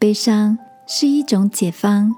[0.00, 2.14] 悲伤是一种解放。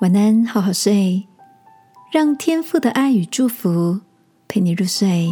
[0.00, 1.28] 晚安，好好睡，
[2.10, 4.00] 让天父的爱与祝福
[4.48, 5.30] 陪你入睡。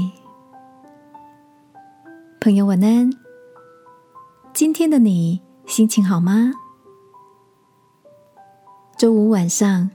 [2.39, 3.11] 朋友，晚安。
[4.53, 6.53] 今天的你心情好吗？
[8.99, 9.91] 周五晚上，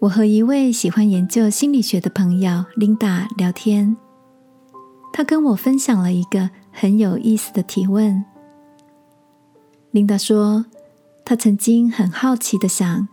[0.00, 3.96] 我和一位喜欢研究心理学的朋友琳达聊天，
[5.12, 8.24] 她跟我分享了一个很有意思的提问。
[9.94, 10.64] 琳达说，
[11.24, 13.06] 她曾经很好奇的想，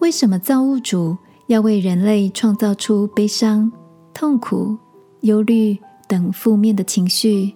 [0.00, 3.72] 为什么造物主要为人类创造出悲伤、
[4.12, 4.76] 痛苦、
[5.22, 7.54] 忧虑等负面的情绪？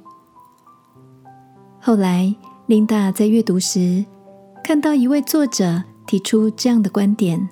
[1.79, 2.34] 后来，
[2.65, 4.02] 琳达在阅读时
[4.65, 7.46] 看到一位作者提出这样的观点：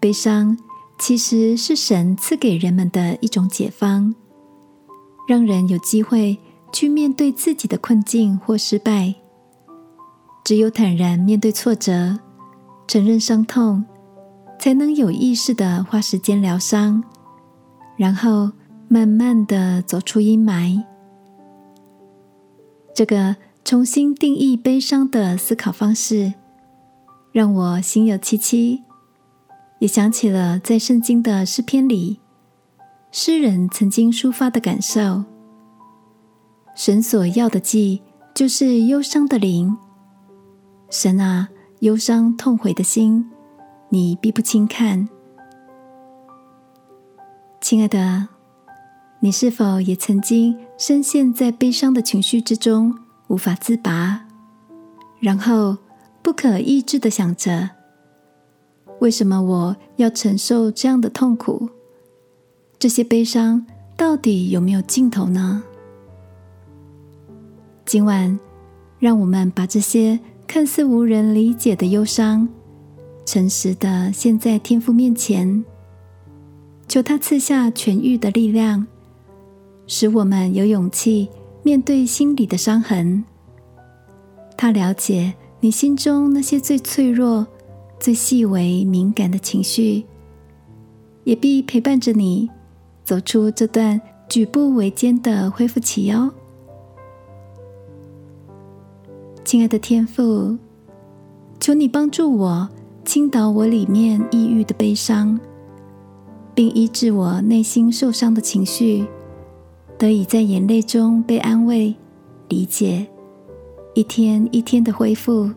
[0.00, 0.56] 悲伤
[0.98, 4.14] 其实是神赐给人们的一种解方，
[5.28, 6.38] 让人有机会
[6.72, 9.14] 去面对自己的困境或失败。
[10.44, 12.18] 只有坦然面对挫折，
[12.86, 13.84] 承认伤痛，
[14.58, 17.02] 才能有意识的花时间疗伤，
[17.96, 18.50] 然后
[18.88, 20.82] 慢慢的走出阴霾。
[22.94, 26.32] 这个重新定义悲伤的思考方式，
[27.30, 28.82] 让我心有戚戚，
[29.80, 32.20] 也想起了在圣经的诗篇里，
[33.12, 35.24] 诗人曾经抒发的感受：
[36.78, 38.00] 神所要的祭，
[38.32, 39.76] 就是忧伤的灵。
[40.90, 41.48] 神啊，
[41.80, 43.28] 忧伤痛悔的心，
[43.88, 45.08] 你必不轻看。
[47.60, 48.28] 亲爱的。
[49.18, 54.24] 你是否也曾经深陷在悲伤的情绪之中，无法自拔，
[55.18, 55.76] 然后
[56.22, 57.70] 不可抑制的想着：
[59.00, 61.68] 为什么我要承受这样的痛苦？
[62.78, 65.64] 这些悲伤到底有没有尽头呢？
[67.88, 68.38] 今晚，
[68.98, 72.46] 让我们把这些看似无人理解的忧伤，
[73.24, 75.64] 诚实的献在天父面前，
[76.86, 78.86] 求他赐下痊愈的力量。
[79.86, 81.30] 使我们有勇气
[81.62, 83.24] 面对心里的伤痕。
[84.54, 87.46] 他了解你心中那些最脆弱、
[87.98, 90.04] 最细微、敏感的情绪，
[91.24, 92.50] 也必陪伴着你
[93.02, 93.98] 走出这段
[94.28, 96.30] 举步维艰的恢复期哦。
[99.48, 100.58] 亲爱的天父，
[101.58, 102.68] 求你帮助我
[103.02, 105.40] 倾倒我里面抑郁的悲伤，
[106.54, 109.06] 并医治我内心受伤的情绪。
[109.96, 111.94] 得以在眼泪中被安慰、
[112.50, 113.06] 理解，
[113.94, 115.50] 一天一天的恢复。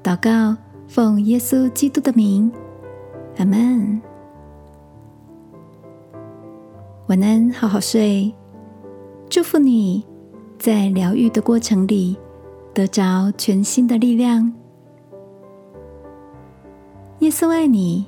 [0.00, 2.52] 祷告，奉耶稣基督的名，
[3.36, 4.00] 阿门。
[7.08, 8.32] 晚安，好好睡。
[9.28, 10.04] 祝福你
[10.56, 12.16] 在疗愈的过程里
[12.74, 14.52] 得着全新的力量。
[17.20, 18.04] 耶稣爱你，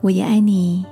[0.00, 0.84] 我也爱你。